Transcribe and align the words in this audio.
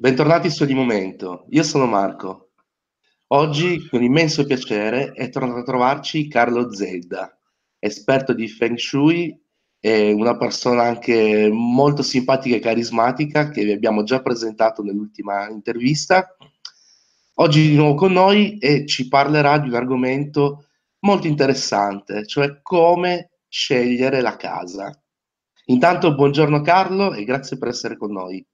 Bentornati 0.00 0.48
su 0.48 0.64
Di 0.64 0.74
Momento, 0.74 1.46
io 1.48 1.64
sono 1.64 1.86
Marco. 1.86 2.50
Oggi 3.32 3.84
con 3.88 4.00
immenso 4.00 4.46
piacere 4.46 5.10
è 5.10 5.28
tornato 5.28 5.58
a 5.58 5.64
trovarci 5.64 6.28
Carlo 6.28 6.72
Zedda, 6.72 7.36
esperto 7.80 8.32
di 8.32 8.46
Feng 8.46 8.76
Shui 8.76 9.36
e 9.80 10.12
una 10.12 10.36
persona 10.36 10.84
anche 10.84 11.48
molto 11.50 12.02
simpatica 12.02 12.54
e 12.54 12.60
carismatica 12.60 13.48
che 13.48 13.64
vi 13.64 13.72
abbiamo 13.72 14.04
già 14.04 14.22
presentato 14.22 14.84
nell'ultima 14.84 15.48
intervista. 15.48 16.36
Oggi 17.34 17.66
di 17.66 17.74
nuovo 17.74 17.94
con 17.94 18.12
noi 18.12 18.56
e 18.58 18.86
ci 18.86 19.08
parlerà 19.08 19.58
di 19.58 19.66
un 19.68 19.74
argomento 19.74 20.66
molto 21.00 21.26
interessante, 21.26 22.24
cioè 22.24 22.60
come 22.62 23.30
scegliere 23.48 24.20
la 24.20 24.36
casa. 24.36 24.96
Intanto 25.64 26.14
buongiorno 26.14 26.60
Carlo 26.60 27.14
e 27.14 27.24
grazie 27.24 27.58
per 27.58 27.66
essere 27.66 27.96
con 27.96 28.12
noi. 28.12 28.46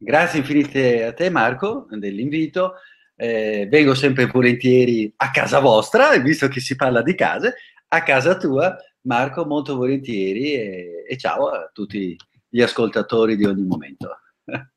Grazie 0.00 0.38
infinite 0.38 1.04
a 1.04 1.12
te 1.12 1.28
Marco 1.28 1.88
dell'invito. 1.90 2.74
Eh, 3.16 3.66
vengo 3.68 3.94
sempre 3.94 4.26
volentieri 4.26 5.12
a 5.16 5.32
casa 5.32 5.58
vostra, 5.58 6.16
visto 6.18 6.46
che 6.46 6.60
si 6.60 6.76
parla 6.76 7.02
di 7.02 7.16
case, 7.16 7.54
a 7.88 8.02
casa 8.04 8.36
tua 8.36 8.76
Marco 9.02 9.44
molto 9.44 9.74
volentieri 9.74 10.54
e, 10.54 11.04
e 11.08 11.16
ciao 11.16 11.48
a 11.48 11.68
tutti 11.72 12.16
gli 12.48 12.62
ascoltatori 12.62 13.34
di 13.34 13.44
ogni 13.44 13.64
momento. 13.64 14.20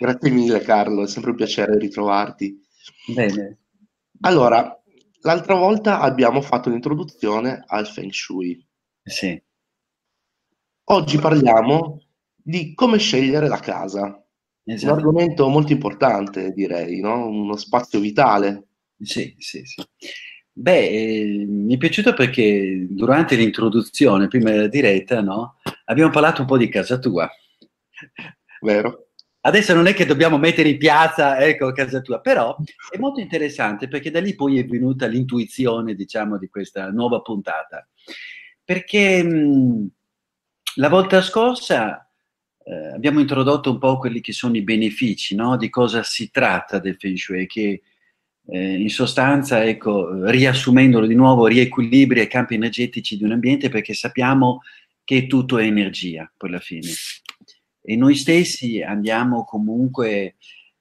Grazie 0.00 0.30
mille 0.30 0.60
Carlo, 0.60 1.04
è 1.04 1.06
sempre 1.06 1.30
un 1.30 1.36
piacere 1.36 1.78
ritrovarti. 1.78 2.60
Bene. 3.14 3.58
Allora, 4.22 4.76
l'altra 5.20 5.54
volta 5.54 6.00
abbiamo 6.00 6.40
fatto 6.40 6.68
un'introduzione 6.68 7.62
al 7.64 7.86
Feng 7.86 8.10
Shui. 8.10 8.66
Sì. 9.04 9.40
Oggi 10.86 11.18
parliamo 11.18 12.02
di 12.34 12.74
come 12.74 12.98
scegliere 12.98 13.46
la 13.46 13.60
casa. 13.60 14.23
Esatto. 14.66 14.92
Un 14.92 14.98
argomento 14.98 15.48
molto 15.48 15.72
importante, 15.72 16.52
direi, 16.52 17.00
no? 17.00 17.26
uno 17.28 17.56
spazio 17.56 18.00
vitale. 18.00 18.68
Sì, 18.98 19.34
sì, 19.38 19.62
sì. 19.64 19.82
Beh, 20.56 20.88
eh, 20.88 21.44
mi 21.46 21.74
è 21.74 21.76
piaciuto 21.78 22.14
perché 22.14 22.86
durante 22.88 23.34
l'introduzione, 23.36 24.28
prima 24.28 24.50
della 24.50 24.68
diretta, 24.68 25.20
no, 25.20 25.56
abbiamo 25.86 26.10
parlato 26.10 26.40
un 26.42 26.46
po' 26.46 26.56
di 26.56 26.68
casa 26.68 26.98
tua. 26.98 27.28
Vero. 28.62 29.08
Adesso 29.46 29.74
non 29.74 29.86
è 29.86 29.92
che 29.92 30.06
dobbiamo 30.06 30.38
mettere 30.38 30.70
in 30.70 30.78
piazza, 30.78 31.38
ecco, 31.38 31.70
casa 31.72 32.00
tua, 32.00 32.20
però 32.20 32.56
è 32.90 32.96
molto 32.98 33.20
interessante 33.20 33.88
perché 33.88 34.10
da 34.10 34.20
lì 34.20 34.34
poi 34.34 34.58
è 34.58 34.64
venuta 34.64 35.06
l'intuizione, 35.06 35.94
diciamo, 35.94 36.38
di 36.38 36.48
questa 36.48 36.88
nuova 36.90 37.20
puntata. 37.20 37.86
Perché 38.64 39.22
mh, 39.22 39.88
la 40.76 40.88
volta 40.88 41.20
scorsa 41.20 42.03
eh, 42.64 42.92
abbiamo 42.94 43.20
introdotto 43.20 43.70
un 43.70 43.78
po' 43.78 43.98
quelli 43.98 44.20
che 44.20 44.32
sono 44.32 44.56
i 44.56 44.62
benefici, 44.62 45.34
no? 45.34 45.56
di 45.56 45.68
cosa 45.68 46.02
si 46.02 46.30
tratta 46.30 46.78
del 46.78 46.96
Feng 46.98 47.16
Shui, 47.16 47.46
che 47.46 47.82
eh, 48.46 48.74
in 48.80 48.90
sostanza, 48.90 49.64
ecco, 49.64 50.24
riassumendolo 50.30 51.06
di 51.06 51.14
nuovo, 51.14 51.46
riequilibria 51.46 52.22
i 52.22 52.28
campi 52.28 52.54
energetici 52.54 53.16
di 53.16 53.24
un 53.24 53.32
ambiente 53.32 53.68
perché 53.68 53.94
sappiamo 53.94 54.60
che 55.04 55.26
tutto 55.26 55.58
è 55.58 55.64
energia, 55.64 56.30
poi 56.36 56.48
alla 56.48 56.58
fine. 56.58 56.88
E 57.82 57.96
noi 57.96 58.14
stessi 58.14 58.80
andiamo 58.80 59.44
comunque 59.44 60.36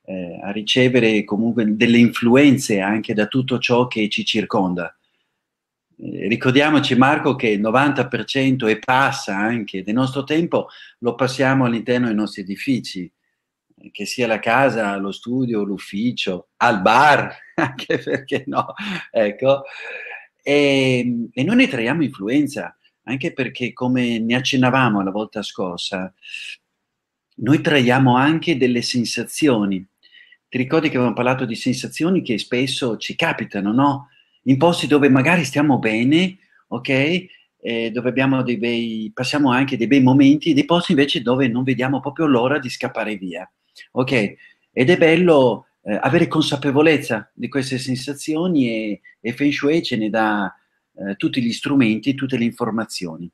eh, 0.06 0.40
a 0.42 0.52
ricevere 0.52 1.23
comunque 1.25 1.75
delle 1.75 1.97
influenze 1.97 2.80
anche 2.80 3.14
da 3.14 3.28
tutto 3.28 3.59
ciò 3.59 3.88
che 3.88 4.08
ci 4.08 4.23
circonda. 4.23 4.97
Eh, 6.04 6.28
ricordiamoci 6.28 6.96
Marco 6.96 7.36
che 7.36 7.48
il 7.48 7.62
90% 7.62 8.68
e 8.68 8.78
passa 8.80 9.38
anche 9.38 9.84
del 9.84 9.94
nostro 9.94 10.26
tempo 10.26 10.68
lo 11.00 11.16
passiamo 11.16 11.64
all'interno 11.64 12.08
dei 12.08 12.16
nostri 12.16 12.42
edifici, 12.42 13.09
eh, 13.78 13.90
che 13.92 14.06
sia 14.06 14.28
la 14.28 14.40
casa, 14.40 14.98
lo 14.98 15.14
studio, 15.14 15.64
l'ufficio, 15.64 16.50
al 16.58 16.81
bar, 16.81 17.34
anche 17.56 18.00
perché 18.00 18.44
no, 18.47 18.74
ecco. 19.12 19.64
E, 20.41 21.30
e 21.31 21.44
noi 21.44 21.56
ne 21.56 21.68
traiamo 21.69 22.03
influenza, 22.03 22.75
anche 23.03 23.31
perché 23.31 23.72
come 23.72 24.20
ne 24.20 24.35
accennavamo 24.35 25.02
la 25.02 25.12
volta 25.12 25.41
scorsa, 25.41 26.14
noi 27.35 27.62
traiamo 27.62 28.18
anche 28.18 28.58
delle 28.58 28.81
sensazioni. 28.81 29.88
Ti 30.50 30.58
ricordi 30.58 30.90
che 30.90 30.96
avevamo 30.96 31.16
parlato 31.16 31.46
di 31.46 31.56
sensazioni 31.56 32.22
che 32.22 32.38
spesso 32.38 32.97
ci 32.97 33.16
capitano, 33.16 33.72
no? 33.72 34.08
In 34.44 34.58
posti 34.58 34.88
dove 34.88 35.09
magari 35.09 35.44
stiamo 35.44 35.80
bene, 35.80 36.38
ok? 36.68 37.26
Eh, 37.66 37.92
dove 37.92 38.09
abbiamo 38.09 38.44
dei 38.44 38.58
bei, 38.58 39.12
passiamo 39.14 39.52
anche 39.52 39.78
dei 39.78 39.88
bei 39.88 40.02
momenti, 40.02 40.54
dei 40.54 40.66
posti 40.66 40.92
invece 40.92 41.22
dove 41.22 41.48
non 41.48 41.64
vediamo 41.64 42.00
proprio 42.00 42.26
l'ora 42.26 42.59
di 42.59 42.70
scappare 42.70 43.16
via, 43.16 43.50
ok? 43.92 44.34
Ed 44.72 44.90
è 44.90 44.98
bello 44.98 45.68
eh, 45.84 45.98
avere 46.02 46.28
consapevolezza 46.28 47.32
di 47.34 47.48
queste 47.48 47.78
sensazioni 47.78 48.70
e, 48.70 49.02
e 49.22 49.34
Feng 49.34 49.52
Shui 49.52 49.82
ce 49.84 49.98
ne 49.98 50.09
dà 50.09 50.53
eh, 50.96 51.16
tutti 51.16 51.42
gli 51.42 51.52
strumenti, 51.52 52.16
tutte 52.16 52.38
le 52.38 52.44
informazioni, 52.44 53.30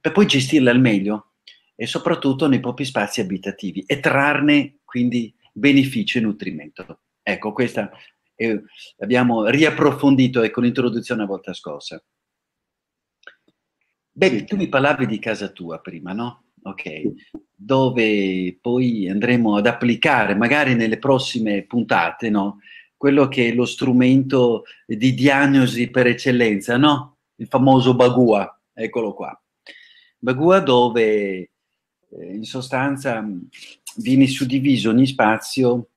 per 0.00 0.12
poi 0.12 0.26
gestirle 0.26 0.70
al 0.70 0.80
meglio 0.80 1.32
e 1.74 1.86
soprattutto 1.86 2.48
nei 2.48 2.60
propri 2.60 2.84
spazi 2.84 3.20
abitativi 3.20 3.84
e 3.86 4.00
trarne 4.00 4.78
quindi 4.84 5.32
beneficio 5.52 6.18
e 6.18 6.22
nutrimento. 6.22 7.00
Ecco, 7.22 7.52
questa 7.52 7.90
e 8.36 8.62
abbiamo 8.98 9.46
riapprofondito 9.46 10.48
con 10.50 10.62
l'introduzione 10.62 11.22
la 11.22 11.26
volta 11.26 11.52
scorsa. 11.52 12.00
Bene, 14.12 14.44
tu 14.44 14.56
mi 14.56 14.68
parlavi 14.68 15.06
di 15.06 15.18
casa 15.18 15.48
tua 15.48 15.80
prima, 15.80 16.12
no? 16.12 16.44
Ok, 16.62 17.12
dove 17.54 18.58
poi 18.60 19.08
andremo 19.08 19.56
ad 19.56 19.66
applicare, 19.66 20.34
magari 20.34 20.74
nelle 20.74 20.98
prossime 20.98 21.64
puntate, 21.64 22.30
no? 22.30 22.58
Quello 22.96 23.28
che 23.28 23.48
è 23.48 23.54
lo 23.54 23.66
strumento 23.66 24.64
di 24.86 25.14
diagnosi 25.14 25.90
per 25.90 26.06
eccellenza, 26.06 26.76
no? 26.76 27.18
Il 27.36 27.46
famoso 27.46 27.94
Bagua, 27.94 28.58
eccolo 28.72 29.12
qua. 29.14 29.38
Bagua 30.18 30.60
dove 30.60 31.50
eh, 32.08 32.34
in 32.34 32.44
sostanza 32.44 33.24
viene 33.96 34.26
suddiviso 34.26 34.90
ogni 34.90 35.06
spazio 35.06 35.90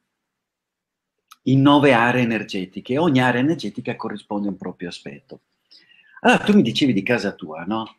in 1.43 1.61
nove 1.61 1.93
aree 1.93 2.23
energetiche. 2.23 2.97
Ogni 2.97 3.21
area 3.21 3.41
energetica 3.41 3.95
corrisponde 3.95 4.47
a 4.47 4.51
un 4.51 4.57
proprio 4.57 4.89
aspetto. 4.89 5.41
Allora, 6.21 6.43
tu 6.43 6.53
mi 6.53 6.61
dicevi 6.61 6.93
di 6.93 7.03
casa 7.03 7.31
tua, 7.31 7.63
no? 7.63 7.95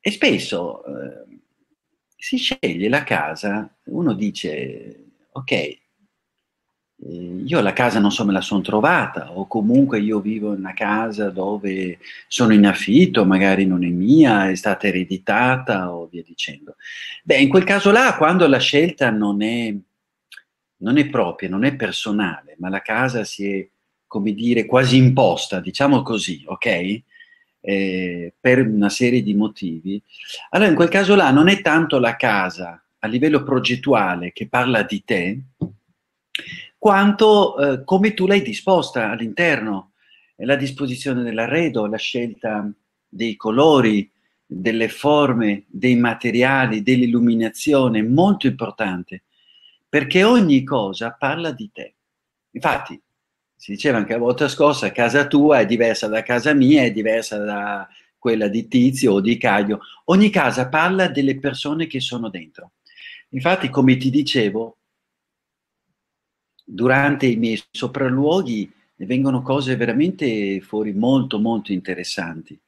E 0.00 0.10
spesso 0.10 0.84
eh, 0.84 1.38
si 2.16 2.36
sceglie 2.36 2.88
la 2.88 3.04
casa, 3.04 3.68
uno 3.84 4.14
dice, 4.14 5.04
ok, 5.32 5.52
eh, 5.52 5.78
io 7.00 7.60
la 7.60 7.72
casa 7.72 8.00
non 8.00 8.10
so 8.10 8.24
me 8.24 8.32
la 8.32 8.40
sono 8.40 8.60
trovata, 8.60 9.32
o 9.32 9.46
comunque 9.46 10.00
io 10.00 10.20
vivo 10.20 10.52
in 10.52 10.58
una 10.58 10.74
casa 10.74 11.30
dove 11.30 11.98
sono 12.26 12.52
in 12.52 12.66
affitto, 12.66 13.24
magari 13.24 13.66
non 13.66 13.84
è 13.84 13.88
mia, 13.88 14.50
è 14.50 14.54
stata 14.54 14.86
ereditata 14.86 15.94
o 15.94 16.06
via 16.06 16.22
dicendo. 16.22 16.76
Beh, 17.22 17.40
in 17.40 17.48
quel 17.48 17.64
caso 17.64 17.90
là, 17.90 18.16
quando 18.16 18.46
la 18.46 18.58
scelta 18.58 19.10
non 19.10 19.42
è 19.42 19.74
non 20.78 20.98
è 20.98 21.08
propria, 21.08 21.48
non 21.48 21.64
è 21.64 21.74
personale, 21.74 22.56
ma 22.58 22.68
la 22.68 22.82
casa 22.82 23.24
si 23.24 23.50
è, 23.50 23.68
come 24.06 24.32
dire, 24.32 24.66
quasi 24.66 24.96
imposta, 24.96 25.60
diciamo 25.60 26.02
così, 26.02 26.42
ok? 26.46 27.02
Eh, 27.60 28.34
per 28.38 28.66
una 28.66 28.88
serie 28.88 29.22
di 29.22 29.34
motivi, 29.34 30.00
allora 30.50 30.70
in 30.70 30.76
quel 30.76 30.88
caso 30.88 31.16
là 31.16 31.30
non 31.30 31.48
è 31.48 31.60
tanto 31.60 31.98
la 31.98 32.16
casa 32.16 32.82
a 33.00 33.06
livello 33.08 33.42
progettuale 33.42 34.32
che 34.32 34.48
parla 34.48 34.82
di 34.82 35.02
te, 35.04 35.40
quanto 36.78 37.58
eh, 37.58 37.84
come 37.84 38.14
tu 38.14 38.26
l'hai 38.26 38.42
disposta 38.42 39.10
all'interno, 39.10 39.92
la 40.36 40.54
disposizione 40.54 41.22
dell'arredo, 41.24 41.86
la 41.86 41.96
scelta 41.96 42.70
dei 43.08 43.34
colori, 43.34 44.08
delle 44.46 44.88
forme, 44.88 45.64
dei 45.66 45.96
materiali, 45.96 46.82
dell'illuminazione, 46.82 48.02
molto 48.02 48.46
importante 48.46 49.24
perché 49.88 50.24
ogni 50.24 50.62
cosa 50.64 51.12
parla 51.12 51.50
di 51.52 51.70
te. 51.72 51.94
Infatti, 52.50 53.00
si 53.56 53.72
diceva 53.72 53.98
anche 53.98 54.12
la 54.12 54.18
volta 54.18 54.48
scorsa, 54.48 54.92
casa 54.92 55.26
tua 55.26 55.60
è 55.60 55.66
diversa 55.66 56.06
da 56.06 56.22
casa 56.22 56.52
mia, 56.52 56.82
è 56.82 56.92
diversa 56.92 57.38
da 57.38 57.88
quella 58.18 58.48
di 58.48 58.68
Tizio 58.68 59.14
o 59.14 59.20
di 59.20 59.36
Caio. 59.38 59.80
Ogni 60.06 60.30
casa 60.30 60.68
parla 60.68 61.08
delle 61.08 61.38
persone 61.38 61.86
che 61.86 62.00
sono 62.00 62.28
dentro. 62.28 62.72
Infatti, 63.30 63.68
come 63.68 63.96
ti 63.96 64.10
dicevo, 64.10 64.76
durante 66.64 67.26
i 67.26 67.36
miei 67.36 67.60
sopralluoghi 67.70 68.70
vengono 68.96 69.42
cose 69.42 69.76
veramente 69.76 70.60
fuori 70.60 70.92
molto, 70.92 71.38
molto 71.38 71.72
interessanti, 71.72 72.58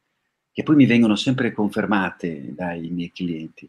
che 0.53 0.63
poi 0.63 0.77
mi 0.77 0.87
vengono 0.87 1.17
sempre 1.17 1.53
confermate 1.53 2.55
dai 2.55 2.89
miei 2.89 3.13
clienti. 3.13 3.69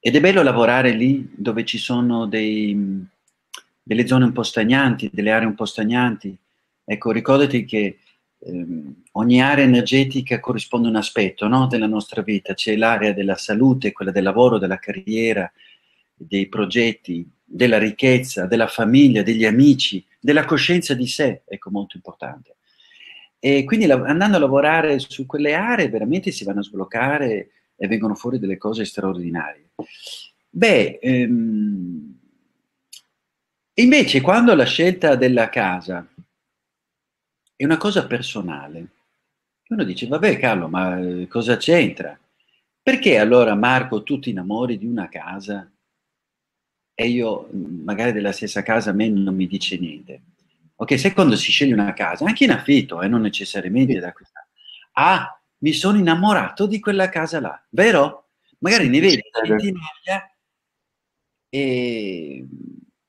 Ed 0.00 0.14
è 0.14 0.20
bello 0.20 0.42
lavorare 0.42 0.92
lì 0.92 1.28
dove 1.34 1.64
ci 1.64 1.76
sono 1.76 2.26
dei, 2.26 3.04
delle 3.82 4.06
zone 4.06 4.26
un 4.26 4.32
po' 4.32 4.44
stagnanti, 4.44 5.10
delle 5.12 5.32
aree 5.32 5.46
un 5.46 5.54
po' 5.54 5.64
stagnanti. 5.64 6.36
Ecco, 6.84 7.10
ricordati 7.10 7.64
che 7.64 7.98
ehm, 8.38 9.02
ogni 9.12 9.42
area 9.42 9.64
energetica 9.64 10.38
corrisponde 10.38 10.86
a 10.86 10.90
un 10.90 10.96
aspetto 10.96 11.48
no, 11.48 11.66
della 11.66 11.88
nostra 11.88 12.22
vita. 12.22 12.54
C'è 12.54 12.76
l'area 12.76 13.12
della 13.12 13.34
salute, 13.34 13.92
quella 13.92 14.12
del 14.12 14.22
lavoro, 14.22 14.58
della 14.58 14.78
carriera, 14.78 15.50
dei 16.14 16.46
progetti, 16.46 17.28
della 17.44 17.78
ricchezza, 17.78 18.46
della 18.46 18.68
famiglia, 18.68 19.22
degli 19.22 19.44
amici, 19.44 20.04
della 20.20 20.44
coscienza 20.44 20.94
di 20.94 21.06
sé, 21.06 21.42
ecco 21.44 21.70
molto 21.70 21.96
importante. 21.96 22.56
E 23.40 23.64
quindi 23.64 23.90
andando 23.90 24.36
a 24.36 24.40
lavorare 24.40 24.98
su 24.98 25.24
quelle 25.26 25.54
aree 25.54 25.88
veramente 25.88 26.30
si 26.30 26.44
vanno 26.44 26.60
a 26.60 26.64
sbloccare 26.64 27.50
e 27.78 27.86
vengono 27.86 28.14
fuori 28.14 28.38
delle 28.38 28.58
cose 28.58 28.84
straordinarie. 28.84 29.70
Beh, 30.50 30.98
ehm, 31.00 32.18
invece 33.74 34.20
quando 34.20 34.54
la 34.54 34.64
scelta 34.64 35.14
della 35.14 35.48
casa 35.48 36.06
è 37.54 37.64
una 37.64 37.76
cosa 37.76 38.06
personale, 38.06 38.88
uno 39.68 39.84
dice, 39.84 40.08
vabbè 40.08 40.38
Carlo, 40.38 40.68
ma 40.68 40.98
eh, 40.98 41.28
cosa 41.28 41.56
c'entra? 41.56 42.18
Perché 42.82 43.18
allora 43.18 43.54
Marco 43.54 44.02
tu 44.02 44.18
ti 44.18 44.30
innamori 44.30 44.78
di 44.78 44.86
una 44.86 45.08
casa 45.08 45.70
e 46.94 47.06
io 47.06 47.48
magari 47.52 48.12
della 48.12 48.32
stessa 48.32 48.62
casa 48.62 48.90
a 48.90 48.92
me 48.94 49.08
non 49.08 49.34
mi 49.34 49.46
dice 49.46 49.78
niente? 49.78 50.22
Ok, 50.76 50.98
se 50.98 51.12
quando 51.12 51.36
si 51.36 51.50
sceglie 51.50 51.74
una 51.74 51.92
casa, 51.92 52.24
anche 52.24 52.44
in 52.44 52.50
affitto, 52.50 53.02
eh, 53.02 53.08
non 53.08 53.20
necessariamente 53.20 53.98
da 53.98 54.12
questa, 54.12 54.46
ah, 54.92 55.37
mi 55.58 55.72
sono 55.72 55.98
innamorato 55.98 56.66
di 56.66 56.80
quella 56.80 57.08
casa 57.08 57.40
là, 57.40 57.66
vero? 57.70 58.28
Magari 58.58 58.88
ne 58.88 59.00
vedi 59.00 59.22
centinaia 59.32 60.32
e 61.48 62.46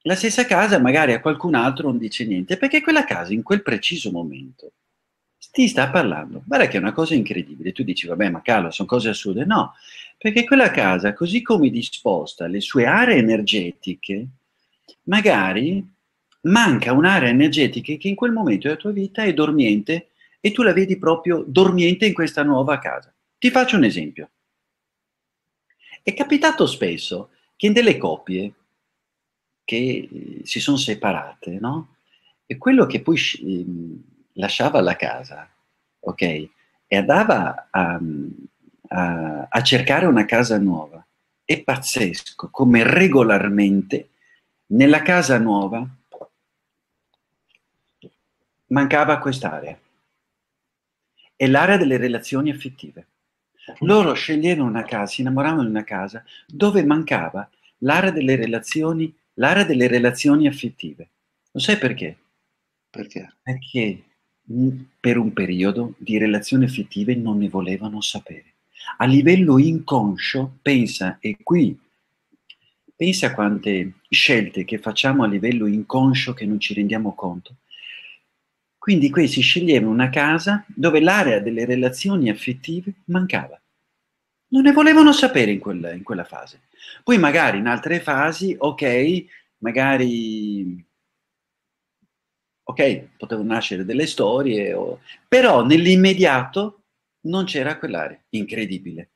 la 0.03 0.15
stessa 0.15 0.45
casa 0.45 0.79
magari 0.79 1.13
a 1.13 1.19
qualcun 1.19 1.55
altro 1.55 1.87
non 1.87 1.97
dice 1.97 2.25
niente, 2.25 2.57
perché 2.57 2.81
quella 2.81 3.03
casa 3.03 3.33
in 3.33 3.43
quel 3.43 3.61
preciso 3.61 4.11
momento 4.11 4.71
ti 5.51 5.67
sta 5.67 5.89
parlando. 5.89 6.43
Guarda 6.45 6.67
che 6.67 6.77
è 6.77 6.79
una 6.79 6.93
cosa 6.93 7.15
incredibile. 7.15 7.71
Tu 7.71 7.83
dici, 7.83 8.07
vabbè, 8.07 8.29
ma 8.29 8.41
Carlo, 8.41 8.71
sono 8.71 8.87
cose 8.87 9.09
assurde. 9.09 9.45
No, 9.45 9.73
perché 10.17 10.45
quella 10.45 10.71
casa, 10.71 11.13
così 11.13 11.41
come 11.41 11.69
disposta, 11.69 12.47
le 12.47 12.61
sue 12.61 12.85
aree 12.85 13.17
energetiche, 13.17 14.27
magari 15.03 15.85
manca 16.41 16.93
un'area 16.93 17.29
energetica 17.29 17.95
che 17.95 18.07
in 18.07 18.15
quel 18.15 18.31
momento 18.31 18.67
della 18.67 18.79
tua 18.79 18.91
vita 18.91 19.23
è 19.23 19.33
dormiente 19.33 20.09
e 20.39 20.51
tu 20.51 20.61
la 20.63 20.73
vedi 20.73 20.97
proprio 20.97 21.43
dormiente 21.45 22.05
in 22.05 22.13
questa 22.13 22.43
nuova 22.43 22.79
casa. 22.79 23.13
Ti 23.37 23.49
faccio 23.51 23.75
un 23.75 23.83
esempio. 23.83 24.29
È 26.01 26.13
capitato 26.13 26.65
spesso 26.65 27.31
che 27.55 27.67
in 27.67 27.73
delle 27.73 27.97
coppie 27.97 28.53
che 29.63 30.09
eh, 30.11 30.41
si 30.43 30.59
sono 30.59 30.77
separate, 30.77 31.59
no? 31.59 31.95
E 32.45 32.57
quello 32.57 32.85
che 32.85 33.01
poi 33.01 33.19
ehm, 33.41 34.03
lasciava 34.33 34.81
la 34.81 34.95
casa, 34.95 35.47
ok? 35.99 36.21
E 36.87 36.95
andava 36.95 37.67
a, 37.69 37.99
a, 38.87 39.47
a 39.49 39.61
cercare 39.61 40.05
una 40.05 40.25
casa 40.25 40.57
nuova. 40.57 41.05
È 41.43 41.61
pazzesco 41.61 42.49
come 42.49 42.83
regolarmente 42.83 44.09
nella 44.67 45.01
casa 45.01 45.37
nuova 45.37 45.87
mancava 48.67 49.19
quest'area. 49.19 49.77
È 51.39 51.47
l'area 51.47 51.77
delle 51.77 51.95
relazioni 51.95 52.51
affettive. 52.51 53.07
Loro 53.79 54.11
sceglievano 54.11 54.67
una 54.67 54.83
casa, 54.83 55.13
si 55.13 55.21
innamoravano 55.21 55.63
di 55.63 55.69
una 55.69 55.85
casa 55.85 56.21
dove 56.45 56.83
mancava 56.83 57.49
l'area 57.77 58.11
delle 58.11 58.35
relazioni, 58.35 59.15
l'area 59.35 59.63
delle 59.63 59.87
relazioni 59.87 60.47
affettive. 60.47 61.07
Lo 61.53 61.61
sai 61.61 61.77
perché? 61.77 62.17
Perché? 62.89 63.35
Perché 63.41 64.03
per 64.99 65.17
un 65.17 65.31
periodo 65.31 65.93
di 65.97 66.17
relazioni 66.17 66.65
affettive 66.65 67.15
non 67.15 67.37
ne 67.37 67.47
volevano 67.47 68.01
sapere. 68.01 68.55
A 68.97 69.05
livello 69.05 69.57
inconscio, 69.59 70.57
pensa, 70.61 71.19
e 71.21 71.37
qui, 71.41 71.79
pensa 72.93 73.27
a 73.27 73.33
quante 73.33 73.93
scelte 74.09 74.65
che 74.65 74.77
facciamo 74.77 75.23
a 75.23 75.27
livello 75.27 75.67
inconscio 75.67 76.33
che 76.33 76.45
non 76.45 76.59
ci 76.59 76.73
rendiamo 76.73 77.15
conto. 77.15 77.55
Quindi 78.79 79.09
questi 79.09 79.41
sceglievano 79.41 79.91
una 79.91 80.09
casa 80.09 80.65
dove 80.67 81.01
l'area 81.01 81.39
delle 81.39 81.65
relazioni 81.65 82.29
affettive 82.29 82.93
mancava. 83.05 83.61
Non 84.51 84.63
ne 84.63 84.71
volevano 84.71 85.11
sapere 85.11 85.51
in 85.51 85.59
quella, 85.59 85.91
in 85.91 86.01
quella 86.01 86.23
fase. 86.23 86.61
Poi 87.03 87.19
magari 87.19 87.59
in 87.59 87.67
altre 87.67 87.99
fasi, 87.99 88.55
ok, 88.57 89.25
magari 89.57 90.83
ok, 92.63 93.09
potevano 93.17 93.53
nascere 93.53 93.83
delle 93.83 94.07
storie, 94.07 94.73
o... 94.73 95.01
però 95.27 95.65
nell'immediato 95.65 96.83
non 97.21 97.45
c'era 97.45 97.77
quell'area, 97.77 98.19
incredibile. 98.29 99.09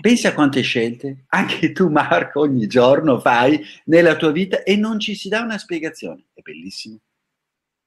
Pensa 0.00 0.28
a 0.28 0.34
quante 0.34 0.62
scelte 0.62 1.24
anche 1.28 1.72
tu 1.72 1.90
Marco 1.90 2.40
ogni 2.40 2.66
giorno 2.66 3.20
fai 3.20 3.62
nella 3.84 4.16
tua 4.16 4.32
vita 4.32 4.62
e 4.62 4.74
non 4.76 4.98
ci 4.98 5.14
si 5.14 5.28
dà 5.28 5.42
una 5.42 5.58
spiegazione. 5.58 6.24
È 6.32 6.40
bellissimo. 6.40 6.98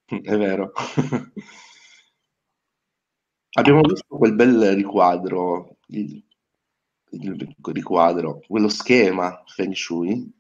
È 0.08 0.38
vero. 0.38 0.72
Abbiamo 3.58 3.82
visto 3.82 4.18
quel 4.18 4.36
bel 4.36 4.74
riquadro, 4.76 5.78
il, 5.88 6.24
il 7.12 7.56
riquadro, 7.72 8.42
quello 8.48 8.68
schema 8.70 9.42
Feng 9.48 9.74
Shui. 9.74 10.32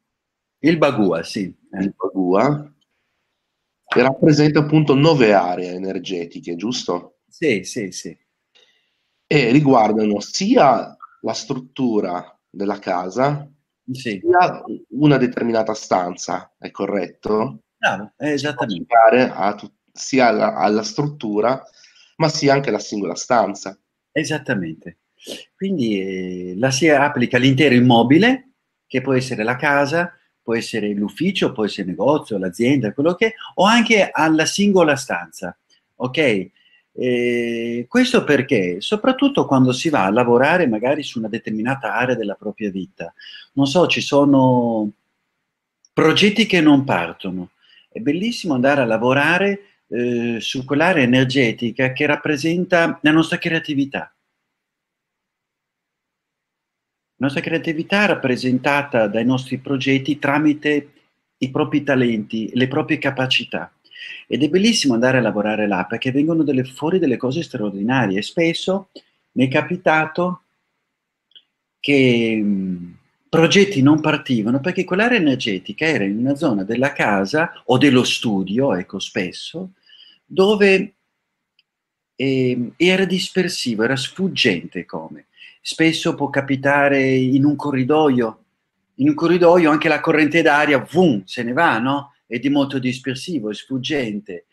Il 0.59 0.77
Bagua, 0.77 1.23
sì. 1.23 1.44
Il 1.79 1.94
Bagua, 1.95 2.71
che 3.88 4.01
rappresenta 4.01 4.59
appunto 4.59 4.94
nove 4.94 5.33
aree 5.33 5.71
energetiche, 5.71 6.56
giusto? 6.56 7.19
Sì, 7.27 7.63
sì, 7.63 7.91
sì. 7.91 8.15
E 9.27 9.51
riguardano 9.51 10.19
sia 10.19 10.95
la 11.21 11.33
struttura 11.33 12.38
della 12.50 12.77
casa, 12.79 13.50
sì. 13.91 14.19
sia 14.23 14.63
una 14.89 15.18
determinata 15.18 15.73
stanza, 15.73 16.53
è 16.57 16.69
corretto? 16.71 17.63
Bravo, 17.85 18.13
esattamente. 18.17 18.95
A 18.95 19.53
tu- 19.53 19.71
sia 19.91 20.27
alla, 20.27 20.55
alla 20.55 20.81
struttura, 20.81 21.63
ma 22.15 22.29
sia 22.29 22.53
anche 22.53 22.69
alla 22.69 22.79
singola 22.79 23.13
stanza. 23.13 23.77
Esattamente. 24.11 24.97
Quindi 25.55 25.99
eh, 25.99 26.53
la 26.57 26.71
si 26.71 26.89
applica 26.89 27.37
all'intero 27.37 27.75
immobile, 27.75 28.53
che 28.87 29.01
può 29.01 29.13
essere 29.13 29.43
la 29.43 29.55
casa, 29.55 30.11
può 30.41 30.55
essere 30.55 30.93
l'ufficio, 30.93 31.51
può 31.51 31.65
essere 31.65 31.83
il 31.83 31.89
negozio, 31.89 32.39
l'azienda, 32.39 32.91
quello 32.91 33.13
che 33.13 33.27
è, 33.27 33.33
o 33.55 33.65
anche 33.65 34.09
alla 34.11 34.45
singola 34.45 34.95
stanza. 34.95 35.55
Ok? 35.97 36.49
Eh, 36.91 37.85
questo 37.87 38.23
perché, 38.23 38.81
soprattutto 38.81 39.45
quando 39.45 39.71
si 39.73 39.89
va 39.89 40.05
a 40.05 40.11
lavorare 40.11 40.65
magari 40.65 41.03
su 41.03 41.19
una 41.19 41.27
determinata 41.27 41.93
area 41.93 42.15
della 42.15 42.35
propria 42.35 42.71
vita, 42.71 43.13
non 43.53 43.67
so, 43.67 43.85
ci 43.85 44.01
sono 44.01 44.89
progetti 45.94 46.47
che 46.47 46.61
non 46.61 46.83
partono. 46.83 47.49
È 47.95 48.02
bellissimo 48.02 48.54
andare 48.56 48.81
a 48.81 48.85
lavorare 48.85 49.61
eh, 49.87 50.42
su 50.42 50.66
quell'area 50.66 51.04
energetica 51.04 51.94
che 51.94 52.06
rappresenta 52.06 52.99
la 53.02 53.11
nostra 53.11 53.37
creatività 53.37 54.14
la 57.18 57.28
nostra 57.28 57.42
creatività 57.42 58.06
rappresentata 58.06 59.07
dai 59.07 59.23
nostri 59.23 59.59
progetti 59.59 60.19
tramite 60.19 60.92
i 61.37 61.49
propri 61.49 61.83
talenti, 61.83 62.52
le 62.54 62.68
proprie 62.68 62.97
capacità. 62.97 63.71
Ed 64.28 64.44
è 64.44 64.49
bellissimo 64.49 64.94
andare 64.94 65.19
a 65.19 65.21
lavorare 65.21 65.66
là 65.66 65.85
perché 65.85 66.11
vengono 66.11 66.44
delle, 66.44 66.66
fuori 66.66 66.99
delle 66.99 67.16
cose 67.16 67.44
straordinarie. 67.44 68.21
Spesso 68.21 68.90
mi 69.33 69.47
è 69.47 69.49
capitato 69.49 70.42
che 71.80 72.35
mh, 72.44 72.94
progetti 73.35 73.81
non 73.81 74.01
partivano 74.01 74.59
perché 74.59 74.83
quell'area 74.83 75.18
energetica 75.18 75.85
era 75.85 76.04
in 76.04 76.18
una 76.18 76.35
zona 76.35 76.63
della 76.63 76.94
casa 76.94 77.61
o 77.65 77.77
dello 77.77 78.04
studio, 78.04 78.73
ecco 78.73 78.99
spesso, 78.99 79.71
dove 80.25 80.95
eh, 82.15 82.71
era 82.77 83.06
dispersivo, 83.06 83.83
era 83.83 83.95
sfuggente 83.95 84.85
come 84.85 85.27
spesso 85.68 86.13
può 86.13 86.30
capitare 86.30 87.04
in 87.15 87.44
un 87.44 87.56
corridoio. 87.56 88.44
In 88.97 89.09
un 89.09 89.15
corridoio 89.15 89.71
anche 89.71 89.87
la 89.87 89.99
corrente 89.99 90.44
d'aria, 90.44 90.77
vum, 90.92 91.23
se 91.25 91.42
ne 91.42 91.54
va, 91.54 91.80
no? 91.80 92.13
È 92.27 92.37
di 92.37 92.49
molto 92.49 92.77
dispersivo, 92.77 93.49
è 93.49 93.56
sfuggente. 93.56 94.45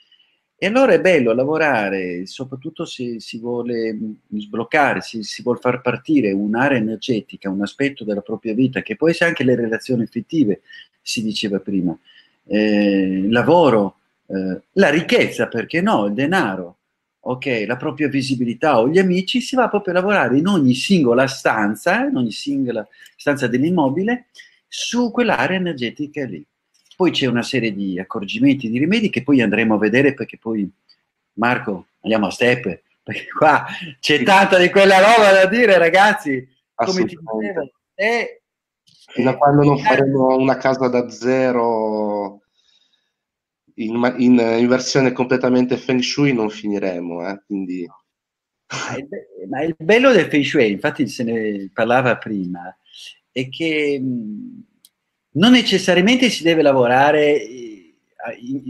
E 0.62 0.66
allora 0.66 0.92
è 0.92 1.00
bello 1.00 1.33
lavorare, 1.33 2.25
soprattutto 2.25 2.85
se 2.85 3.19
si 3.19 3.40
vuole 3.40 3.99
sbloccare, 4.33 5.00
se 5.00 5.25
si 5.25 5.42
vuole 5.42 5.59
far 5.59 5.81
partire 5.81 6.31
un'area 6.31 6.78
energetica, 6.78 7.50
un 7.50 7.62
aspetto 7.62 8.04
della 8.04 8.21
propria 8.21 8.54
vita, 8.54 8.81
che 8.81 8.95
può 8.95 9.09
essere 9.09 9.31
anche 9.31 9.42
le 9.42 9.57
relazioni 9.57 10.04
effettive, 10.04 10.61
si 11.00 11.21
diceva 11.25 11.59
prima, 11.59 11.99
eh, 12.47 13.25
il 13.25 13.33
lavoro, 13.33 13.97
eh, 14.28 14.62
la 14.75 14.88
ricchezza, 14.90 15.49
perché 15.49 15.81
no, 15.81 16.07
il 16.07 16.14
denaro, 16.14 16.76
ok, 17.19 17.64
la 17.66 17.76
propria 17.76 18.07
visibilità 18.07 18.78
o 18.78 18.88
gli 18.88 19.00
amici, 19.00 19.40
si 19.40 19.57
va 19.57 19.69
proprio 19.69 19.95
a 19.95 19.97
lavorare 19.97 20.38
in 20.38 20.47
ogni 20.47 20.75
singola 20.75 21.26
stanza, 21.26 22.04
in 22.04 22.14
ogni 22.14 22.31
singola 22.31 22.87
stanza 23.16 23.49
dell'immobile, 23.49 24.26
su 24.69 25.11
quell'area 25.11 25.57
energetica 25.57 26.25
lì. 26.25 26.47
Poi 27.02 27.11
c'è 27.11 27.26
una 27.26 27.42
serie 27.42 27.75
di 27.75 27.99
accorgimenti, 27.99 28.71
di 28.71 28.78
rimedi 28.78 29.11
che 29.11 29.25
poi 29.25 29.40
andremo 29.40 29.75
a 29.75 29.78
vedere 29.78 30.14
perché 30.14 30.38
poi, 30.38 30.71
Marco, 31.32 31.88
andiamo 32.02 32.26
a 32.26 32.30
step, 32.30 32.80
perché 33.02 33.26
qua 33.37 33.66
c'è 33.99 34.23
tanta 34.23 34.56
di 34.56 34.71
quella 34.71 35.00
roba 35.00 35.32
da 35.32 35.47
dire, 35.47 35.78
ragazzi. 35.78 36.49
Come 36.73 37.04
ti 37.04 37.16
dicevo, 37.16 37.73
è 37.92 38.40
Fino 39.09 39.30
a 39.30 39.37
quando 39.37 39.64
non 39.64 39.78
faremo 39.80 40.37
una 40.37 40.56
casa 40.59 40.87
da 40.87 41.11
zero 41.11 42.42
in, 43.75 44.14
in, 44.18 44.38
in 44.38 44.68
versione 44.68 45.11
completamente 45.11 45.78
feng 45.78 46.00
shui 46.00 46.32
non 46.32 46.50
finiremo, 46.50 47.28
eh? 47.28 47.42
quindi... 47.44 47.85
Ma 48.68 48.97
il, 48.97 49.09
ma 49.49 49.62
il, 49.64 49.75
bello 49.76 50.12
del 50.12 50.26
feng 50.26 50.44
shui, 50.44 50.71
infatti 50.71 51.09
se 51.09 51.25
ne 51.25 51.68
parlava 51.75 52.16
prima, 52.16 52.73
è 53.32 53.49
che 53.49 54.00
non 55.32 55.52
necessariamente 55.52 56.28
si 56.30 56.42
deve 56.42 56.62
lavorare 56.62 57.46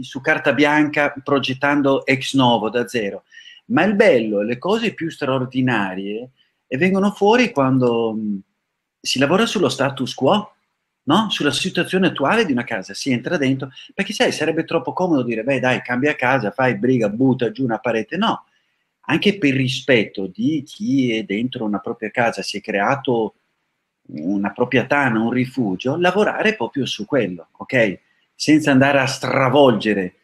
su 0.01 0.21
carta 0.21 0.53
bianca 0.53 1.13
progettando 1.23 2.05
ex 2.05 2.33
novo 2.33 2.69
da 2.69 2.87
zero, 2.87 3.23
ma 3.65 3.83
il 3.83 3.95
bello, 3.95 4.41
le 4.41 4.57
cose 4.57 4.93
più 4.93 5.09
straordinarie 5.09 6.29
vengono 6.77 7.11
fuori 7.11 7.51
quando 7.51 8.17
si 8.99 9.19
lavora 9.19 9.45
sullo 9.45 9.69
status 9.69 10.13
quo, 10.13 10.53
no? 11.03 11.29
sulla 11.29 11.51
situazione 11.51 12.07
attuale 12.07 12.45
di 12.45 12.51
una 12.51 12.63
casa, 12.63 12.93
si 12.93 13.11
entra 13.11 13.37
dentro, 13.37 13.69
perché 13.93 14.13
sai, 14.13 14.31
sarebbe 14.31 14.63
troppo 14.63 14.93
comodo 14.93 15.23
dire, 15.23 15.43
beh 15.43 15.59
dai, 15.59 15.81
cambia 15.81 16.15
casa, 16.15 16.51
fai 16.51 16.77
briga, 16.77 17.09
butta 17.09 17.51
giù 17.51 17.63
una 17.63 17.79
parete, 17.79 18.17
no, 18.17 18.45
anche 19.01 19.37
per 19.37 19.53
rispetto 19.53 20.27
di 20.27 20.63
chi 20.65 21.15
è 21.15 21.23
dentro 21.23 21.65
una 21.65 21.79
propria 21.79 22.09
casa, 22.09 22.41
si 22.41 22.57
è 22.57 22.61
creato 22.61 23.35
una 24.07 24.51
propria 24.51 24.85
tana, 24.85 25.19
un 25.19 25.31
rifugio, 25.31 25.95
lavorare 25.97 26.55
proprio 26.55 26.85
su 26.85 27.05
quello, 27.05 27.49
ok? 27.57 27.99
Senza 28.35 28.71
andare 28.71 28.99
a 28.99 29.05
stravolgere 29.05 30.15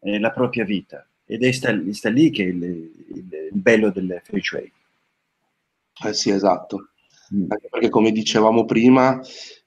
eh, 0.00 0.18
la 0.18 0.30
propria 0.30 0.64
vita. 0.64 1.06
Ed 1.24 1.42
è 1.42 1.52
sta, 1.52 1.74
sta 1.92 2.08
lì 2.08 2.30
che 2.30 2.44
è 2.44 2.46
il, 2.46 2.62
il, 2.62 3.48
bello 3.52 3.90
del 3.90 4.20
free 4.24 4.40
trade. 4.40 4.72
Eh 6.04 6.12
sì, 6.12 6.30
esatto. 6.30 6.90
Mm. 7.34 7.50
Anche 7.50 7.68
perché 7.68 7.88
come 7.88 8.12
dicevamo 8.12 8.64
prima, 8.64 9.20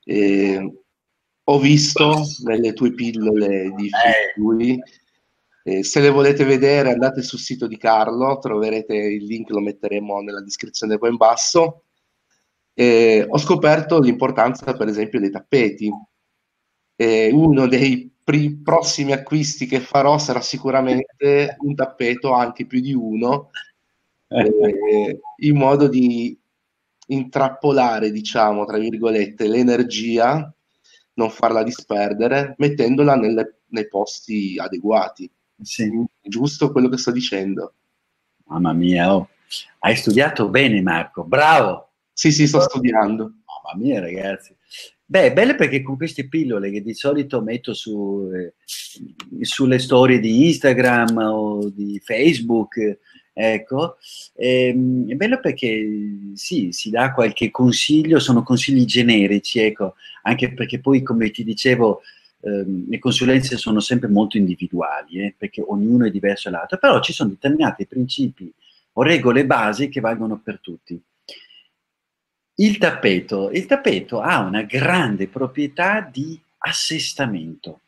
eh, 0.06 0.74
ho 1.44 1.60
visto 1.60 2.24
nelle 2.46 2.74
tue 2.74 2.94
pillole 2.94 3.74
di 3.76 3.90
lui, 4.36 4.80
eh, 5.64 5.84
se 5.84 6.00
le 6.00 6.10
volete 6.10 6.46
vedere 6.46 6.92
andate 6.92 7.22
sul 7.22 7.40
sito 7.40 7.68
di 7.68 7.78
Carlo, 7.78 8.40
troverete 8.40 8.96
il 8.96 9.26
link, 9.26 9.50
lo 9.50 9.60
metteremo 9.60 10.22
nella 10.22 10.42
descrizione 10.42 10.98
qua 10.98 11.10
in 11.10 11.18
basso. 11.18 11.84
Eh, 12.80 13.26
ho 13.28 13.38
scoperto 13.38 14.00
l'importanza 14.00 14.72
per 14.74 14.88
esempio 14.88 15.20
dei 15.20 15.30
tappeti. 15.30 15.92
Eh, 16.96 17.30
uno 17.30 17.68
dei 17.68 18.10
pri- 18.24 18.56
prossimi 18.56 19.12
acquisti 19.12 19.66
che 19.66 19.82
farò 19.82 20.18
sarà 20.18 20.40
sicuramente 20.40 21.58
un 21.60 21.76
tappeto, 21.76 22.32
anche 22.32 22.66
più 22.66 22.80
di 22.80 22.94
uno, 22.94 23.50
eh, 24.30 25.20
in 25.44 25.58
modo 25.58 25.90
di 25.90 26.40
intrappolare, 27.08 28.12
diciamo, 28.12 28.64
tra 28.64 28.78
virgolette, 28.78 29.50
l'energia, 29.50 30.50
non 31.16 31.30
farla 31.32 31.64
disperdere, 31.64 32.56
mettendola 32.60 33.16
nelle, 33.18 33.64
nei 33.72 33.90
posti 33.90 34.56
adeguati. 34.58 35.30
Sì. 35.62 35.92
Giusto 36.22 36.72
quello 36.72 36.88
che 36.88 36.98
sto 36.98 37.12
dicendo. 37.12 37.74
Mamma 38.46 38.72
mia, 38.72 39.14
oh. 39.14 39.28
hai 39.80 39.98
studiato 39.98 40.48
bene 40.48 40.82
Marco, 40.82 41.26
bravo! 41.26 41.89
Sì, 42.20 42.34
sì, 42.34 42.48
sto 42.48 42.60
studiando. 42.60 43.32
Mamma 43.46 43.82
mia 43.82 44.02
ragazzi. 44.02 44.54
Beh, 45.06 45.28
è 45.28 45.34
bello 45.34 45.56
perché 45.56 45.82
con 45.82 45.96
queste 45.96 46.28
pillole 46.28 46.70
che 46.70 46.82
di 46.82 46.94
solito 46.94 47.42
metto 47.42 47.74
su, 47.74 48.30
eh, 48.36 48.56
sulle 49.40 49.80
storie 49.80 50.20
di 50.20 50.48
Instagram 50.48 51.16
o 51.18 51.70
di 51.70 51.98
Facebook, 52.04 53.00
Ecco, 53.32 53.96
ehm, 54.36 55.10
è 55.10 55.16
bello 55.16 55.40
perché 55.40 55.88
sì, 56.34 56.74
si 56.74 56.90
dà 56.90 57.14
qualche 57.14 57.52
consiglio, 57.52 58.20
sono 58.20 58.44
consigli 58.44 58.84
generici, 58.84 59.60
ecco, 59.60 59.96
anche 60.24 60.52
perché 60.54 60.82
poi, 60.82 61.02
come 61.02 61.32
ti 61.32 61.46
dicevo, 61.46 62.02
ehm, 62.42 62.90
le 62.90 63.00
consulenze 63.00 63.56
sono 63.56 63.80
sempre 63.80 64.10
molto 64.10 64.36
individuali, 64.36 65.22
eh, 65.22 65.36
perché 65.38 65.64
ognuno 65.66 66.06
è 66.06 66.12
diverso 66.12 66.50
dall'altro, 66.50 66.80
però 66.80 67.00
ci 67.00 67.14
sono 67.14 67.30
determinati 67.30 67.86
principi 67.88 68.52
o 68.94 69.04
regole 69.04 69.46
basi 69.46 69.88
che 69.88 70.02
valgono 70.02 70.42
per 70.44 70.60
tutti. 70.60 71.02
Il 72.60 72.78
tappeto, 72.78 73.50
il 73.52 73.66
tappeto 73.66 74.20
ha 74.20 74.40
una 74.40 74.64
grande 74.64 75.28
proprietà 75.28 76.02
di 76.02 76.40
assestamento, 76.58 77.80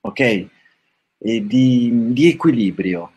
ok? 0.00 0.20
E 1.18 1.46
di, 1.46 2.12
di 2.12 2.28
equilibrio 2.28 3.10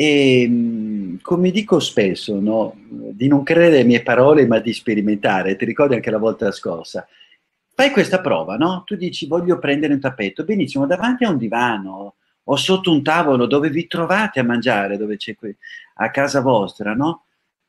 e 0.00 0.46
mm, 0.48 1.16
come 1.22 1.50
dico 1.50 1.80
spesso, 1.80 2.38
no, 2.38 2.76
di 2.88 3.26
non 3.26 3.42
credere 3.42 3.80
alle 3.80 3.84
mie 3.84 4.00
parole, 4.00 4.46
ma 4.46 4.60
di 4.60 4.72
sperimentare. 4.72 5.56
Ti 5.56 5.64
ricordi 5.64 5.94
anche 5.94 6.12
la 6.12 6.18
volta 6.18 6.52
scorsa? 6.52 7.04
Fai 7.74 7.90
questa 7.90 8.20
prova, 8.20 8.56
no? 8.56 8.84
Tu 8.86 8.94
dici 8.94 9.26
voglio 9.26 9.58
prendere 9.58 9.92
un 9.92 9.98
tappeto, 9.98 10.44
benissimo, 10.44 10.86
davanti 10.86 11.24
a 11.24 11.30
un 11.30 11.36
divano 11.36 12.14
o 12.44 12.56
sotto 12.56 12.92
un 12.92 13.02
tavolo 13.02 13.46
dove 13.46 13.70
vi 13.70 13.88
trovate 13.88 14.38
a 14.38 14.44
mangiare, 14.44 14.96
dove 14.96 15.16
c'è 15.16 15.34
qui, 15.34 15.52
a 15.94 16.10
casa 16.12 16.42
vostra, 16.42 16.94
no? 16.94 17.24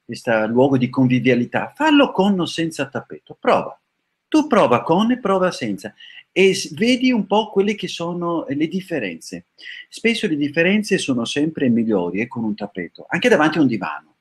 Questo 0.10 0.48
luogo 0.48 0.76
di 0.80 0.90
convivialità. 0.90 1.72
Fallo 1.76 2.12
con 2.12 2.40
o 2.40 2.48
senza 2.48 2.88
tappeto, 2.88 3.38
prova. 3.40 3.80
Tu 4.28 4.48
prova 4.48 4.82
con 4.82 5.12
e 5.12 5.20
prova 5.20 5.52
senza 5.52 5.94
e 6.32 6.58
vedi 6.72 7.12
un 7.12 7.28
po' 7.28 7.52
quelle 7.52 7.76
che 7.76 7.88
sono 7.88 8.44
le 8.50 8.68
differenze. 8.68 9.46
Spesso 9.88 10.26
le 10.26 10.36
differenze 10.36 10.98
sono 10.98 11.26
sempre 11.26 11.70
migliori 11.70 12.22
eh, 12.22 12.28
con 12.28 12.44
un 12.44 12.56
tappeto, 12.56 13.06
anche 13.08 13.30
davanti 13.30 13.60
a 13.60 13.62
un 13.62 13.68
divano. 13.68 14.16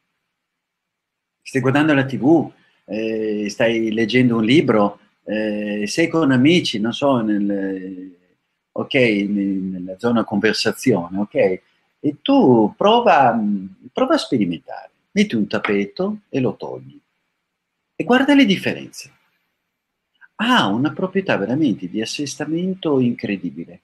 Stai 1.40 1.62
guardando 1.62 1.94
la 1.94 2.04
tv, 2.04 2.52
eh, 2.84 3.46
stai 3.48 3.90
leggendo 3.90 4.36
un 4.36 4.44
libro, 4.44 5.00
eh, 5.24 5.84
sei 5.86 6.08
con 6.08 6.32
amici, 6.32 6.78
non 6.78 6.92
so, 6.92 7.22
nel, 7.22 8.14
ok, 8.72 8.94
nella 8.94 9.98
zona 9.98 10.22
conversazione, 10.22 11.16
ok? 11.16 11.34
E 11.34 12.16
tu 12.20 12.74
prova, 12.76 13.42
prova 13.90 14.14
a 14.16 14.18
sperimentare. 14.18 14.90
Metti 15.12 15.34
un 15.34 15.46
tappeto 15.46 16.20
e 16.28 16.40
lo 16.40 16.56
togli. 16.56 17.00
E 17.94 18.04
guarda 18.04 18.34
le 18.34 18.44
differenze 18.44 19.12
ha 20.40 20.66
una 20.66 20.92
proprietà 20.92 21.36
veramente 21.36 21.88
di 21.88 22.00
assestamento 22.00 23.00
incredibile 23.00 23.82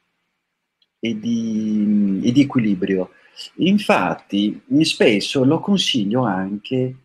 e 1.00 1.19
di, 1.19 2.21
e 2.23 2.33
di 2.33 2.40
equilibrio. 2.40 3.11
Infatti, 3.57 4.62
spesso 4.83 5.45
lo 5.45 5.59
consiglio 5.59 6.23
anche 6.23 6.97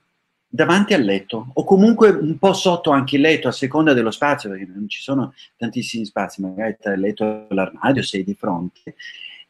davanti 0.51 0.93
al 0.93 1.01
letto 1.01 1.51
o 1.53 1.63
comunque 1.63 2.09
un 2.09 2.37
po' 2.37 2.53
sotto 2.53 2.89
anche 2.89 3.15
il 3.15 3.21
letto 3.21 3.47
a 3.47 3.51
seconda 3.51 3.93
dello 3.93 4.09
spazio 4.09 4.49
perché 4.49 4.65
non 4.65 4.89
ci 4.89 4.99
sono 4.99 5.33
tantissimi 5.55 6.05
spazi 6.05 6.41
magari 6.41 6.75
tra 6.79 6.93
il 6.93 7.01
letto 7.01 7.23
e 7.23 7.53
l'armadio 7.53 8.01
sei 8.01 8.23
di 8.23 8.33
fronte 8.33 8.95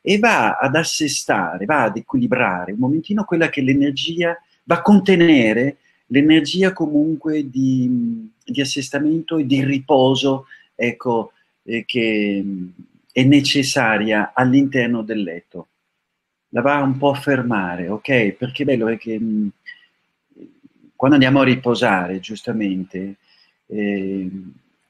e 0.01 0.17
va 0.19 0.57
ad 0.57 0.75
assestare, 0.75 1.65
va 1.65 1.83
ad 1.83 1.97
equilibrare 1.97 2.73
un 2.73 2.79
momentino 2.79 3.23
quella 3.23 3.49
che 3.49 3.61
è 3.61 3.63
l'energia, 3.63 4.37
va 4.69 4.75
a 4.75 4.81
contenere 4.83 5.77
l'energia 6.07 6.73
comunque 6.73 7.49
di, 7.49 8.29
di, 8.43 8.61
assestamento 8.61 9.37
e 9.37 9.47
di 9.47 9.63
riposo 9.63 10.45
ecco, 10.75 11.31
eh, 11.63 11.85
che 11.85 12.45
è 13.11 13.23
necessaria 13.23 14.31
all'interno 14.33 15.01
del 15.01 15.23
letto. 15.23 15.67
La 16.49 16.61
va 16.61 16.77
un 16.81 16.97
po' 16.97 17.11
a 17.11 17.15
fermare, 17.19 17.89
ok? 17.89 18.33
Perché 18.33 18.61
è 18.61 18.65
bello 18.65 18.87
è 18.87 18.97
che 18.97 19.19
mh, 19.19 19.51
quando 20.95 21.15
andiamo 21.15 21.41
a 21.41 21.45
riposare, 21.45 22.19
giustamente, 22.19 23.15
eh, 23.65 24.29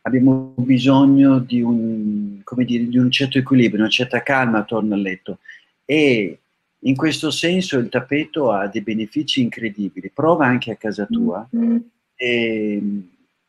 abbiamo 0.01 0.53
bisogno 0.57 1.39
di 1.39 1.62
un, 1.62 2.41
dire, 2.65 2.88
di 2.88 2.98
un 2.98 3.12
certo 3.12 3.38
equilibrio, 3.38 3.81
una 3.81 3.89
certa 3.89 4.24
calma 4.24 4.59
attorno 4.59 4.93
al 4.93 5.01
letto 5.01 5.39
e 5.86 6.39
in 6.83 6.95
questo 6.95 7.31
senso 7.31 7.77
il 7.77 7.89
tappeto 7.89 8.51
ha 8.51 8.67
dei 8.67 8.81
benefici 8.81 9.41
incredibili. 9.41 10.12
Prova 10.13 10.45
anche 10.45 10.71
a 10.71 10.75
casa 10.75 11.05
tua 11.05 11.48
mm-hmm. 11.55 11.77
e 12.15 12.81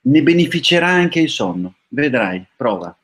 ne 0.00 0.22
beneficerà 0.22 0.88
anche 0.88 1.20
il 1.20 1.28
sonno. 1.28 1.76
Vedrai, 1.88 2.44
prova. 2.56 2.96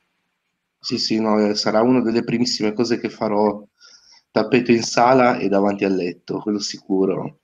Sì, 0.78 0.98
sì, 0.98 1.20
no, 1.20 1.38
eh, 1.38 1.54
sarà 1.54 1.82
una 1.82 2.00
delle 2.00 2.24
primissime 2.24 2.72
cose 2.72 2.98
che 2.98 3.08
farò. 3.08 3.64
Tappeto 4.30 4.70
in 4.70 4.82
sala 4.82 5.38
e 5.38 5.48
davanti 5.48 5.84
al 5.84 5.94
letto, 5.94 6.40
quello 6.40 6.58
sicuro. 6.58 7.38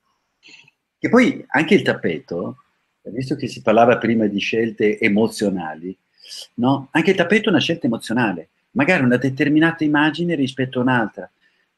E 0.98 1.08
poi 1.08 1.42
anche 1.48 1.74
il 1.74 1.82
tappeto, 1.82 2.58
visto 3.04 3.34
che 3.34 3.48
si 3.48 3.62
parlava 3.62 3.96
prima 3.96 4.26
di 4.26 4.38
scelte 4.38 4.98
emozionali, 4.98 5.96
no? 6.54 6.88
anche 6.92 7.10
il 7.10 7.16
tappeto 7.16 7.46
è 7.46 7.52
una 7.52 7.60
scelta 7.60 7.86
emozionale, 7.86 8.50
magari 8.72 9.02
una 9.02 9.16
determinata 9.16 9.84
immagine 9.84 10.34
rispetto 10.34 10.78
a 10.78 10.82
un'altra, 10.82 11.30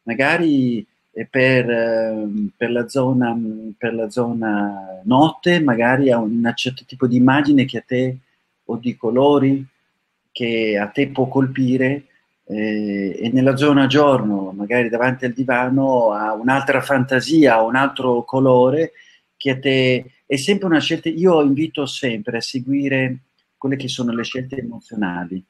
magari 0.02 0.84
per, 1.30 1.70
ehm, 1.70 2.50
per, 2.56 2.70
la 2.70 2.88
zona, 2.88 3.36
per 3.78 3.94
la 3.94 4.10
zona 4.10 5.00
notte 5.04 5.60
magari 5.60 6.10
ha 6.10 6.18
un 6.18 6.50
certo 6.54 6.84
tipo 6.84 7.06
di 7.06 7.16
immagine 7.16 7.64
che 7.64 7.78
a 7.78 7.84
te 7.86 8.16
o 8.64 8.76
di 8.76 8.96
colori 8.96 9.64
che 10.32 10.76
a 10.76 10.88
te 10.88 11.08
può 11.08 11.28
colpire 11.28 12.06
eh, 12.46 13.16
e 13.20 13.30
nella 13.32 13.56
zona 13.56 13.86
giorno 13.86 14.52
magari 14.52 14.88
davanti 14.88 15.24
al 15.24 15.32
divano 15.32 16.10
ha 16.10 16.32
un'altra 16.34 16.80
fantasia, 16.80 17.62
un 17.62 17.76
altro 17.76 18.24
colore 18.24 18.92
che 19.36 19.50
a 19.50 19.58
te 19.58 20.10
è 20.26 20.36
sempre 20.36 20.66
una 20.66 20.80
scelta. 20.80 21.08
Io 21.08 21.40
invito 21.42 21.86
sempre 21.86 22.38
a 22.38 22.40
seguire 22.40 23.18
quelle 23.56 23.76
che 23.76 23.88
sono 23.88 24.12
le 24.12 24.24
scelte 24.24 24.56
emozionali, 24.56 25.42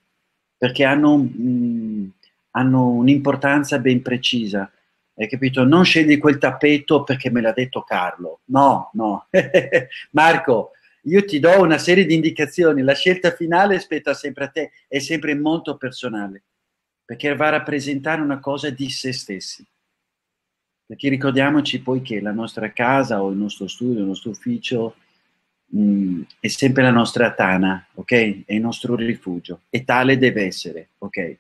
perché 0.57 0.85
hanno, 0.85 1.17
mh, 1.17 2.13
hanno 2.51 2.89
un'importanza 2.91 3.79
ben 3.79 4.03
precisa. 4.03 4.71
Hai 5.17 5.29
capito? 5.29 5.65
Non 5.65 5.85
scegli 5.85 6.19
quel 6.19 6.39
tappeto 6.39 7.05
perché 7.05 7.31
me 7.31 7.41
l'ha 7.41 7.53
detto 7.53 7.83
Carlo. 7.83 8.41
No, 8.47 8.91
no. 8.95 9.29
Marco, 10.11 10.73
io 11.03 11.25
ti 11.25 11.39
do 11.39 11.61
una 11.61 11.79
serie 11.79 12.05
di 12.05 12.15
indicazioni, 12.15 12.83
la 12.83 12.95
scelta 12.95 13.31
finale 13.31 13.79
spetta 13.79 14.13
sempre 14.13 14.45
a 14.45 14.49
te, 14.49 14.73
è 14.89 14.99
sempre 14.99 15.35
molto 15.35 15.77
personale, 15.77 16.43
perché 17.05 17.35
va 17.37 17.47
a 17.47 17.51
rappresentare 17.51 18.21
una 18.21 18.41
cosa 18.41 18.71
di 18.71 18.91
se 18.91 19.13
stessi. 19.13 19.65
Perché 20.87 21.09
ricordiamoci 21.09 21.81
poi 21.81 22.03
che 22.03 22.21
la 22.21 22.33
nostra 22.33 22.73
casa 22.73 23.23
o 23.23 23.31
il 23.31 23.37
nostro 23.37 23.69
studio, 23.69 24.01
il 24.01 24.07
nostro 24.07 24.31
ufficio 24.31 24.97
mh, 25.67 25.81
mm, 25.81 26.23
è 26.41 26.49
sempre 26.49 26.83
la 26.83 26.91
nostra 26.91 27.33
tana, 27.33 27.87
ok? 27.95 28.45
È 28.45 28.53
il 28.53 28.61
nostro 28.61 28.95
rifugio 28.97 29.61
e 29.71 29.85
tale 29.85 30.19
deve 30.19 30.45
essere, 30.45 30.89
ok? 30.99 31.39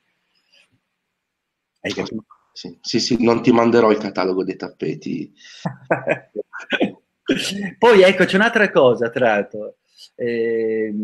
Hai 1.80 1.92
capito? 1.92 2.24
Sì, 2.56 2.78
sì, 2.82 3.00
sì, 3.00 3.16
non 3.18 3.42
ti 3.42 3.50
manderò 3.50 3.90
il 3.90 3.98
catalogo 3.98 4.44
dei 4.44 4.54
tappeti. 4.54 5.32
Poi 7.78 8.02
ecco, 8.02 8.24
c'è 8.26 8.36
un'altra 8.36 8.70
cosa, 8.70 9.10
tra 9.10 9.26
l'altro. 9.30 9.74
Eh, 10.14 10.94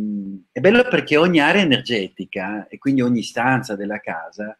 è 0.53 0.61
bello 0.61 0.85
perché 0.89 1.17
ogni 1.17 1.41
area 1.41 1.63
energetica 1.63 2.69
e 2.69 2.79
quindi 2.79 3.01
ogni 3.03 3.25
stanza 3.25 3.75
della 3.75 3.99
casa 3.99 4.57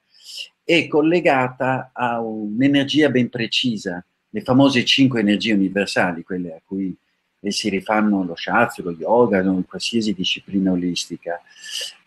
è 0.65 0.89
collegata 0.89 1.93
a 1.95 2.21
un'energia 2.21 3.09
ben 3.09 3.29
precisa, 3.29 4.05
le 4.31 4.41
famose 4.41 4.85
cinque 4.85 5.21
energie 5.21 5.53
universali, 5.53 6.25
quelle 6.25 6.55
a 6.55 6.61
cui 6.65 6.93
si 7.41 7.69
rifanno 7.69 8.25
lo 8.25 8.35
shiatsu, 8.35 8.83
lo 8.83 8.97
yoga, 8.99 9.43
qualsiasi 9.69 10.13
disciplina 10.13 10.73
olistica. 10.73 11.41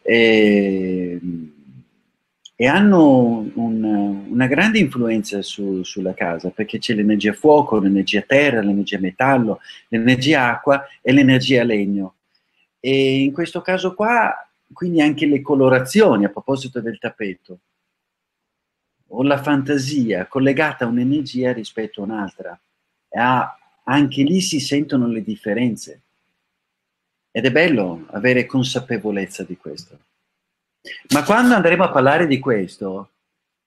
E, 0.02 1.18
e 2.64 2.68
hanno 2.68 3.52
un, 3.56 3.84
una 4.30 4.48
grande 4.48 4.80
influenza 4.80 5.42
su, 5.42 5.84
sulla 5.84 6.14
casa 6.14 6.50
perché 6.50 6.80
c'è 6.80 6.94
l'energia 6.94 7.34
fuoco, 7.34 7.78
l'energia 7.78 8.22
terra, 8.22 8.62
l'energia 8.62 9.00
metallo, 9.00 9.60
l'energia 9.90 10.50
acqua 10.50 10.88
e 11.02 11.12
l'energia 11.12 11.62
legno. 11.64 12.16
E 12.80 13.22
in 13.22 13.34
questo 13.34 13.60
caso 13.60 13.94
qua, 13.94 14.34
quindi 14.72 15.02
anche 15.02 15.26
le 15.26 15.42
colorazioni, 15.42 16.24
a 16.24 16.30
proposito 16.30 16.80
del 16.80 17.00
tappeto, 17.00 17.60
o 19.08 19.24
la 19.24 19.44
fantasia 19.44 20.28
collegata 20.28 20.86
a 20.86 20.88
un'energia 20.88 21.52
rispetto 21.52 22.00
a 22.00 22.06
un'altra. 22.06 22.58
Ah, 23.10 23.58
anche 23.84 24.24
lì 24.24 24.40
si 24.40 24.62
sentono 24.62 25.08
le 25.08 25.22
differenze. 25.22 26.02
Ed 27.30 27.44
è 27.44 27.52
bello 27.52 28.06
avere 28.12 28.46
consapevolezza 28.46 29.44
di 29.44 29.58
questo. 29.58 30.00
Ma 31.14 31.24
quando 31.24 31.54
andremo 31.54 31.84
a 31.84 31.92
parlare 31.92 32.28
di 32.28 32.40
questo, 32.40 33.12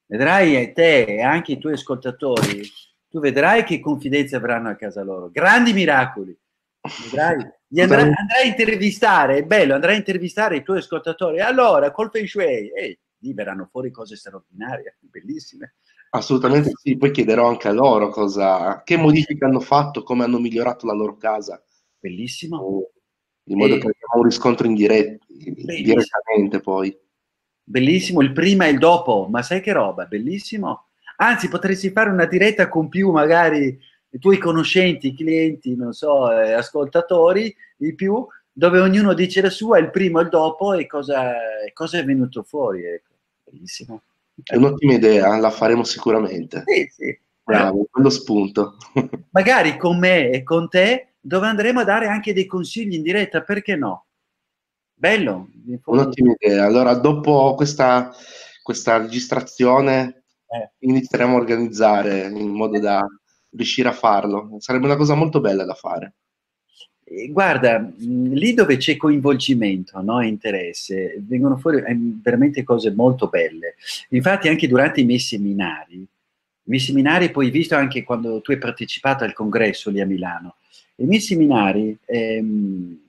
vedrai 0.07 0.73
te 0.73 1.05
e 1.05 1.23
anche 1.23 1.53
i 1.53 1.59
tuoi 1.59 1.75
ascoltatori, 1.75 2.63
tu 3.09 3.21
vedrai 3.21 3.65
che 3.65 3.81
confidenze 3.81 4.37
avranno 4.37 4.69
a 4.69 4.75
casa 4.75 5.03
loro, 5.03 5.31
grandi 5.31 5.73
miracoli. 5.73 6.37
Vedrai, 7.05 7.35
andrai, 7.83 8.03
andrai 8.03 8.43
a 8.43 8.47
intervistare, 8.47 9.39
è 9.39 9.43
bello, 9.45 9.75
andrai 9.75 9.95
a 9.95 9.99
intervistare 9.99 10.57
i 10.57 10.63
tuoi 10.63 10.79
ascoltatori. 10.79 11.41
Allora, 11.41 11.91
col 11.91 12.11
Feng 12.11 12.27
Shui, 12.27 12.71
eh, 12.71 12.99
lì 13.19 13.33
verranno 13.33 13.69
fuori 13.71 13.91
cose 13.91 14.15
straordinarie, 14.17 14.99
bellissime. 15.01 15.77
Assolutamente 16.11 16.71
sì, 16.75 16.97
poi 16.97 17.11
chiederò 17.11 17.49
anche 17.49 17.69
a 17.69 17.73
loro 17.73 18.11
cosa, 18.11 18.83
che 18.85 18.97
modifiche 18.97 19.45
hanno 19.45 19.61
fatto, 19.61 20.03
come 20.03 20.25
hanno 20.25 20.39
migliorato 20.39 20.87
la 20.87 20.95
loro 20.95 21.17
casa. 21.17 21.63
Bellissimo. 21.99 22.91
In 23.49 23.59
modo 23.59 23.75
e... 23.75 23.79
che 23.79 23.89
abbiamo 23.89 24.21
un 24.21 24.25
riscontro 24.25 24.67
in 24.67 24.75
dirett- 24.75 25.21
direttamente 25.27 26.61
poi. 26.61 26.97
Bellissimo, 27.69 28.21
il 28.21 28.33
prima 28.33 28.67
e 28.67 28.71
il 28.71 28.79
dopo, 28.79 29.27
ma 29.29 29.43
sai 29.43 29.61
che 29.61 29.73
roba, 29.73 30.05
bellissimo. 30.05 30.85
Anzi, 31.17 31.49
potresti 31.49 31.91
fare 31.91 32.11
una 32.11 32.27
diretta 32.27 32.69
con 32.69 32.89
più 32.89 33.11
magari 33.11 33.77
i 34.11 34.19
tuoi 34.21 34.39
conoscenti, 34.39 35.17
clienti, 35.17 35.75
non 35.75 35.93
so, 35.93 36.31
eh, 36.31 36.53
ascoltatori, 36.53 37.53
di 37.77 37.93
più, 37.97 38.25
dove 38.53 38.79
ognuno 38.79 39.15
dice 39.15 39.41
la 39.41 39.51
sua, 39.51 39.79
il 39.79 39.91
primo 39.91 40.21
e 40.21 40.23
il 40.23 40.29
dopo 40.29 40.75
e 40.75 40.87
cosa, 40.87 41.33
cosa 41.73 41.99
è 41.99 42.05
venuto 42.05 42.45
fuori. 42.45 42.85
Ecco. 42.85 43.15
Bellissimo. 43.45 44.03
È 44.45 44.55
un'ottima 44.55 44.93
idea, 44.95 45.37
la 45.39 45.51
faremo 45.51 45.83
sicuramente. 45.83 46.63
Sì, 46.67 46.89
sì. 46.89 47.19
Bravo, 47.43 47.87
quello 47.91 48.11
spunto. 48.11 48.77
Magari 49.31 49.77
con 49.77 49.99
me 49.99 50.31
e 50.31 50.43
con 50.45 50.69
te, 50.69 51.15
dove 51.21 51.47
andremo 51.47 51.81
a 51.81 51.85
dare 51.85 52.07
anche 52.07 52.33
dei 52.33 52.47
consigli 52.47 52.95
in 52.95 53.03
diretta, 53.03 53.43
perché 53.43 53.75
no? 53.75 54.06
Bello. 54.99 55.49
Un'ottima 55.85 56.35
idea. 56.39 56.65
Allora, 56.65 56.95
dopo 56.95 57.55
questa, 57.55 58.11
questa 58.63 58.97
registrazione, 58.97 60.23
eh. 60.49 60.73
inizieremo 60.79 61.35
a 61.35 61.39
organizzare 61.39 62.29
in 62.29 62.49
modo 62.49 62.79
da 62.81 63.07
riuscire 63.51 63.91
a 63.91 63.93
farlo. 63.93 64.57
Sarebbe 64.59 64.87
una 64.87 64.97
cosa 64.97 65.15
molto 65.15 65.41
bella 65.41 65.65
da 65.65 65.75
fare. 65.75 66.15
Guarda, 67.29 67.93
lì 67.99 68.55
dove 68.55 68.79
c'è 68.79 68.97
coinvolgimento 68.97 70.01
no, 70.01 70.21
e 70.21 70.27
interesse, 70.27 71.23
vengono 71.25 71.57
fuori 71.57 71.79
eh, 71.79 71.97
veramente 72.23 72.65
cose 72.65 72.91
molto 72.91 73.29
belle. 73.29 73.77
Infatti 74.09 74.49
anche 74.49 74.67
durante 74.67 75.03
i 75.03 75.05
miei 75.05 75.21
seminari, 75.21 75.99
i 75.99 76.09
miei 76.65 76.81
seminari 76.81 77.31
poi 77.31 77.51
visto 77.51 77.77
anche 77.77 78.03
quando 78.03 78.41
tu 78.41 78.51
hai 78.51 78.59
partecipato 78.59 79.23
al 79.23 79.35
congresso 79.35 79.89
lì 79.91 80.01
a 80.01 80.07
Milano, 80.07 80.57
i 80.97 81.05
miei 81.05 81.21
seminari 81.21 81.97
ehm, 82.07 83.06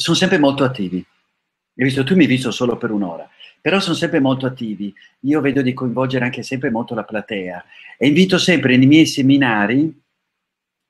sono 0.00 0.16
sempre 0.16 0.38
molto 0.38 0.64
attivi. 0.64 0.96
Hai 0.96 1.84
visto, 1.84 2.04
tu 2.04 2.14
mi 2.14 2.22
hai 2.22 2.28
visto 2.28 2.50
solo 2.50 2.76
per 2.76 2.90
un'ora, 2.90 3.28
però 3.60 3.78
sono 3.80 3.94
sempre 3.94 4.18
molto 4.18 4.46
attivi. 4.46 4.92
Io 5.20 5.40
vedo 5.40 5.62
di 5.62 5.72
coinvolgere 5.72 6.24
anche 6.24 6.42
sempre 6.42 6.70
molto 6.70 6.94
la 6.94 7.04
platea 7.04 7.64
e 7.98 8.06
invito 8.06 8.38
sempre 8.38 8.76
nei 8.76 8.86
miei 8.86 9.06
seminari 9.06 10.02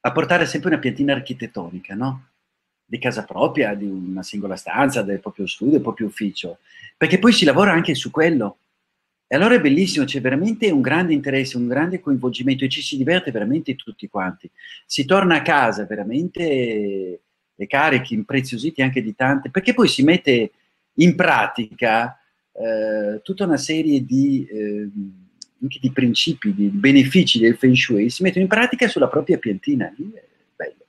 a 0.03 0.12
portare 0.12 0.46
sempre 0.46 0.70
una 0.70 0.79
piantina 0.79 1.12
architettonica, 1.12 1.94
no? 1.94 2.29
Di 2.85 2.99
casa 2.99 3.25
propria, 3.25 3.75
di 3.75 3.85
una 3.85 4.23
singola 4.23 4.57
stanza, 4.57 5.03
del 5.03 5.20
proprio 5.20 5.46
studio, 5.46 5.75
del 5.75 5.83
proprio 5.83 6.07
ufficio, 6.07 6.59
perché 6.96 7.18
poi 7.18 7.33
si 7.33 7.44
lavora 7.44 7.73
anche 7.73 7.94
su 7.94 8.11
quello. 8.11 8.59
E 9.27 9.37
allora 9.37 9.55
è 9.55 9.61
bellissimo, 9.61 10.05
c'è 10.05 10.20
veramente 10.20 10.70
un 10.70 10.81
grande 10.81 11.12
interesse, 11.12 11.57
un 11.57 11.68
grande 11.68 12.01
coinvolgimento 12.01 12.64
e 12.64 12.68
ci 12.68 12.83
si 12.83 12.96
diverte 12.96 13.31
veramente 13.31 13.77
tutti 13.77 14.09
quanti. 14.09 14.51
Si 14.87 15.05
torna 15.05 15.37
a 15.37 15.42
casa 15.42 15.85
veramente 15.85 17.20
le 17.61 17.66
carichi, 17.66 18.14
impreziositi 18.14 18.81
anche 18.81 19.03
di 19.03 19.14
tante, 19.14 19.51
perché 19.51 19.75
poi 19.75 19.87
si 19.87 20.03
mette 20.03 20.53
in 20.94 21.14
pratica 21.14 22.18
eh, 22.53 23.20
tutta 23.23 23.44
una 23.44 23.59
serie 23.59 24.03
di, 24.03 24.46
eh, 24.46 24.88
di, 25.59 25.90
principi, 25.92 26.55
di 26.55 26.68
benefici 26.68 27.38
del 27.38 27.59
Feng 27.59 27.75
Shui, 27.75 28.09
si 28.09 28.23
mettono 28.23 28.44
in 28.44 28.49
pratica 28.49 28.88
sulla 28.88 29.09
propria 29.09 29.37
piantina. 29.37 29.92
Lì 29.94 30.11
è 30.11 30.25
bello. 30.57 30.87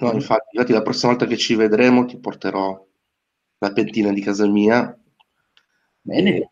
No, 0.00 0.12
infatti, 0.12 0.48
infatti, 0.52 0.72
la 0.72 0.82
prossima 0.82 1.12
volta 1.12 1.26
che 1.26 1.38
ci 1.38 1.54
vedremo 1.54 2.04
ti 2.04 2.18
porterò 2.18 2.86
la 3.58 3.72
piantina 3.72 4.12
di 4.12 4.20
casa 4.20 4.46
mia. 4.46 4.94
Bene. 6.02 6.36
E... 6.36 6.50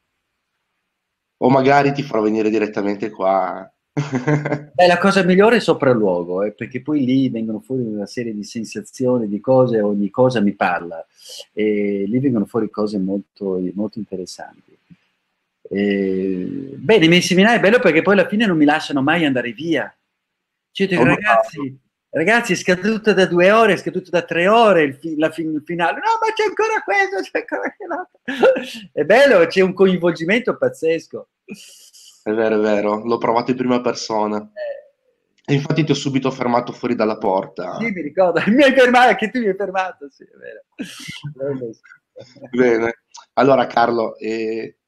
O 1.37 1.51
magari 1.51 1.93
ti 1.93 2.03
farò 2.03 2.23
venire 2.23 2.49
direttamente 2.49 3.11
qua 3.11 3.71
Beh, 4.75 4.87
la 4.87 4.99
cosa 4.99 5.23
migliore 5.23 5.57
è 5.57 5.61
sopralluogo, 5.61 6.43
eh, 6.45 6.53
perché 6.53 6.81
poi 6.81 7.05
lì 7.05 7.29
vengono 7.29 7.61
fuori 7.61 7.83
una 7.83 8.07
serie 8.07 8.33
di 8.33 8.43
sensazioni, 8.43 9.29
di 9.29 9.39
cose, 9.41 9.81
ogni 9.81 10.09
cosa 10.09 10.41
mi 10.41 10.53
parla, 10.53 11.05
e 11.53 12.05
lì 12.07 12.19
vengono 12.19 12.47
fuori 12.47 12.71
cose 12.71 12.99
molto, 12.99 13.61
molto 13.75 13.99
interessanti. 13.99 14.77
E, 15.69 16.75
beh, 16.77 16.99
nei 16.99 17.09
miei 17.09 17.23
seminari 17.23 17.59
è 17.59 17.61
bello 17.61 17.81
perché 17.81 18.03
poi 18.03 18.15
alla 18.15 18.29
fine 18.29 18.47
non 18.47 18.57
mi 18.57 18.65
lasciano 18.65 19.03
mai 19.03 19.27
andare 19.27 19.53
via. 19.53 19.95
Cioè, 20.71 20.87
dico, 20.87 21.05
ragazzi, 21.05 21.79
ragazzi, 22.09 22.53
è 22.55 22.57
scaduto 22.57 23.13
da 23.13 23.27
due 23.27 23.51
ore, 23.51 23.75
è 23.75 23.77
scaduto 23.77 24.09
da 24.09 24.23
tre 24.23 24.49
ore 24.49 24.85
il, 24.85 24.95
fi- 24.95 25.19
la 25.19 25.31
fin- 25.31 25.53
il 25.53 25.63
finale. 25.65 25.97
No, 25.97 26.19
ma 26.19 26.33
c'è 26.33 26.45
ancora 26.45 26.81
questo, 26.83 27.21
c'è 27.31 27.41
ancora 27.41 27.75
quell'altro. 27.77 28.21
È 28.93 29.05
bello, 29.05 29.47
c'è 29.47 29.61
un 29.61 29.75
coinvolgimento 29.75 30.57
pazzesco. 30.57 31.29
È 32.23 32.33
vero, 32.33 32.57
è 32.57 32.61
vero, 32.61 33.05
l'ho 33.05 33.19
provato 33.19 33.51
in 33.51 33.57
prima 33.57 33.81
persona. 33.81 34.39
Eh. 34.39 34.83
E 35.45 35.55
infatti 35.55 35.83
ti 35.83 35.91
ho 35.91 35.95
subito 35.95 36.31
fermato 36.31 36.73
fuori 36.73 36.95
dalla 36.95 37.19
porta. 37.19 37.77
Sì, 37.79 37.91
mi 37.91 38.01
ricordo, 38.01 38.41
mi 38.47 38.63
hai 38.63 38.73
fermato, 38.73 39.09
anche 39.09 39.29
tu 39.29 39.41
mi 39.41 39.49
hai 39.49 39.57
fermato, 39.57 40.09
sì, 40.09 40.23
è 40.23 40.37
vero. 40.37 40.63
Bene, 42.51 43.03
allora 43.35 43.67
Carlo, 43.67 44.17
eh, 44.19 44.79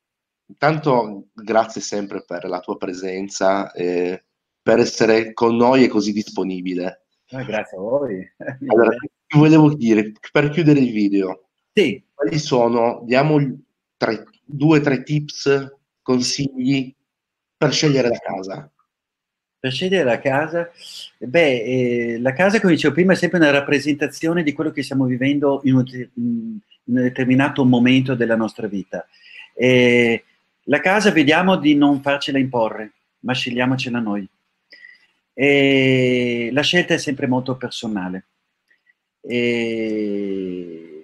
intanto 0.47 1.29
grazie 1.33 1.81
sempre 1.81 2.23
per 2.25 2.45
la 2.45 2.61
tua 2.61 2.77
presenza, 2.77 3.73
eh, 3.73 4.25
per 4.63 4.79
essere 4.79 5.33
con 5.33 5.57
noi 5.57 5.85
e 5.85 5.89
così 5.89 6.13
disponibile. 6.13 7.07
Ah, 7.31 7.43
grazie 7.43 7.77
a 7.77 7.81
voi. 7.81 8.33
Allora, 8.69 8.91
ti 9.27 9.39
volevo 9.39 9.75
dire, 9.75 10.13
per 10.31 10.51
chiudere 10.51 10.79
il 10.79 10.93
video, 10.93 11.49
sì. 11.73 12.01
quali 12.15 12.39
sono, 12.39 13.03
diamo 13.05 13.39
tre, 13.97 14.25
due 14.45 14.79
o 14.79 14.83
tre 14.83 15.03
tips, 15.03 15.75
consigli 16.01 16.95
per 17.65 17.75
scegliere 17.75 18.09
la 18.09 18.19
casa? 18.19 18.71
Per 19.59 19.73
scegliere 19.73 20.05
la 20.05 20.19
casa? 20.21 20.71
Beh, 21.19 21.63
eh, 21.63 22.19
la 22.21 22.33
casa, 22.33 22.61
come 22.61 22.75
dicevo 22.75 22.95
prima, 22.95 23.13
è 23.13 23.17
sempre 23.17 23.39
una 23.39 23.51
rappresentazione 23.51 24.43
di 24.43 24.53
quello 24.53 24.71
che 24.71 24.83
stiamo 24.83 25.07
vivendo 25.07 25.61
in, 25.65 25.83
in 26.15 26.61
un 26.85 26.95
determinato 26.95 27.65
momento 27.65 28.15
della 28.15 28.37
nostra 28.37 28.67
vita. 28.67 29.07
E 29.55 30.25
la 30.65 30.81
casa 30.81 31.11
vediamo 31.11 31.57
di 31.57 31.75
non 31.75 32.03
farcela 32.03 32.39
imporre, 32.39 32.93
ma 33.21 33.33
scegliamocela 33.33 33.99
noi. 33.99 34.29
E 35.33 36.51
la 36.53 36.63
scelta 36.63 36.95
è 36.95 36.99
sempre 36.99 37.27
molto 37.27 37.57
personale. 37.57 38.27
E, 39.21 40.95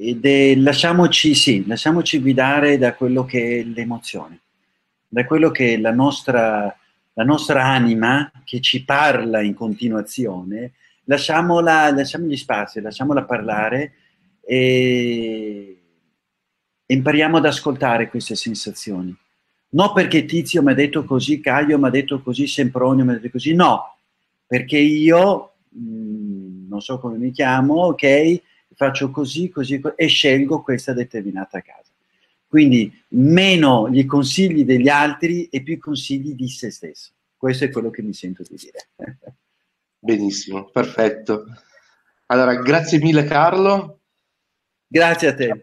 ed 0.00 0.24
è, 0.24 0.54
lasciamoci, 0.54 1.34
sì, 1.34 1.66
lasciamoci 1.66 2.20
guidare 2.20 2.78
da 2.78 2.94
quello 2.94 3.24
che 3.24 3.58
è 3.58 3.62
l'emozione, 3.64 4.40
da 5.08 5.24
quello 5.24 5.50
che 5.50 5.74
è 5.74 5.78
la 5.78 5.92
nostra, 5.92 6.74
la 7.14 7.24
nostra 7.24 7.64
anima 7.64 8.30
che 8.44 8.60
ci 8.60 8.84
parla 8.84 9.40
in 9.40 9.54
continuazione, 9.54 10.72
lasciamola, 11.04 11.90
lasciamogli 11.90 12.36
spazio, 12.36 12.82
lasciamola 12.82 13.24
parlare 13.24 13.92
e 14.44 15.82
impariamo 16.86 17.38
ad 17.38 17.46
ascoltare 17.46 18.08
queste 18.08 18.34
sensazioni. 18.34 19.16
Non 19.70 19.92
perché 19.92 20.24
Tizio 20.24 20.62
mi 20.62 20.72
ha 20.72 20.74
detto 20.74 21.04
così, 21.04 21.40
Caio 21.40 21.78
mi 21.78 21.86
ha 21.86 21.90
detto 21.90 22.22
così, 22.22 22.46
Sempronio 22.46 23.04
mi 23.04 23.10
ha 23.10 23.14
detto 23.14 23.30
così, 23.30 23.54
no, 23.54 23.96
perché 24.46 24.78
io, 24.78 25.52
mh, 25.68 25.80
mm, 25.80 26.68
non 26.68 26.80
so 26.80 26.98
come 26.98 27.18
mi 27.18 27.30
chiamo, 27.30 27.74
ok, 27.86 28.42
faccio 28.74 29.10
così, 29.10 29.50
così, 29.50 29.80
e 29.96 30.06
scelgo 30.06 30.62
questa 30.62 30.94
determinata 30.94 31.60
casa. 31.60 31.87
Quindi 32.48 32.90
meno 33.08 33.90
gli 33.90 34.06
consigli 34.06 34.64
degli 34.64 34.88
altri 34.88 35.44
e 35.48 35.62
più 35.62 35.74
i 35.74 35.78
consigli 35.78 36.34
di 36.34 36.48
se 36.48 36.70
stesso. 36.70 37.12
Questo 37.36 37.64
è 37.64 37.70
quello 37.70 37.90
che 37.90 38.00
mi 38.02 38.14
sento 38.14 38.42
di 38.48 38.56
dire. 38.56 38.88
Benissimo, 40.00 40.70
perfetto. 40.70 41.44
Allora, 42.26 42.54
grazie 42.56 42.98
mille 42.98 43.24
Carlo. 43.24 44.00
Grazie 44.86 45.28
a 45.28 45.34
te. 45.34 45.60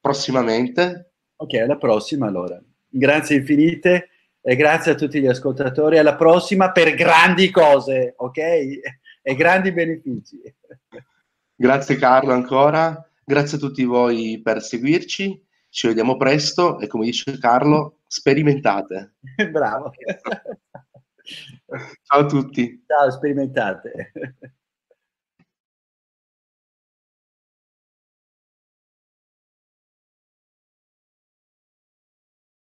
prossimamente. 0.00 1.14
Ok, 1.36 1.54
alla 1.54 1.76
prossima 1.76 2.28
allora. 2.28 2.62
Grazie 2.88 3.36
infinite 3.36 4.10
e 4.40 4.54
grazie 4.54 4.92
a 4.92 4.94
tutti 4.94 5.20
gli 5.20 5.26
ascoltatori. 5.26 5.98
Alla 5.98 6.14
prossima 6.14 6.70
per 6.70 6.94
grandi 6.94 7.50
cose, 7.50 8.14
ok? 8.16 8.38
E 9.22 9.34
grandi 9.34 9.70
benefici. 9.70 10.40
Grazie 11.54 11.96
Carlo 11.96 12.32
ancora. 12.32 13.06
Grazie 13.22 13.58
a 13.58 13.60
tutti 13.60 13.84
voi 13.84 14.40
per 14.42 14.62
seguirci. 14.62 15.46
Ci 15.70 15.86
vediamo 15.86 16.16
presto 16.16 16.80
e 16.80 16.88
come 16.88 17.04
dice 17.04 17.38
Carlo, 17.38 18.00
sperimentate. 18.06 19.14
Bravo. 19.50 19.92
Ciao 22.02 22.18
a 22.18 22.26
tutti. 22.26 22.84
Ciao, 22.86 23.10
sperimentate. 23.10 24.12